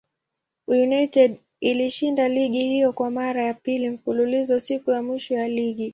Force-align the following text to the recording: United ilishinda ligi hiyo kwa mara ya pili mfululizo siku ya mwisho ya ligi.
United 0.67 1.39
ilishinda 1.61 2.29
ligi 2.29 2.63
hiyo 2.63 2.93
kwa 2.93 3.11
mara 3.11 3.43
ya 3.45 3.53
pili 3.53 3.89
mfululizo 3.89 4.59
siku 4.59 4.91
ya 4.91 5.03
mwisho 5.03 5.33
ya 5.33 5.47
ligi. 5.47 5.89